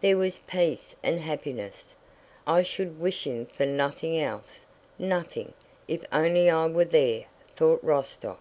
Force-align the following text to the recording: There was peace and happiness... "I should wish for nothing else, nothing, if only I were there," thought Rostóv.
There 0.00 0.16
was 0.16 0.38
peace 0.46 0.94
and 1.02 1.18
happiness... 1.18 1.96
"I 2.46 2.62
should 2.62 3.00
wish 3.00 3.24
for 3.52 3.66
nothing 3.66 4.16
else, 4.16 4.64
nothing, 4.96 5.54
if 5.88 6.04
only 6.12 6.48
I 6.48 6.68
were 6.68 6.84
there," 6.84 7.24
thought 7.56 7.84
Rostóv. 7.84 8.36